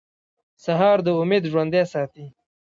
[0.63, 2.25] سهار د امید ژوندی ساتي.